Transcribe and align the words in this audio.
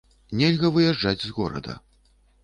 Нельга 0.39 0.71
выязджаць 0.77 1.21
з 1.25 1.33
горада. 1.37 1.77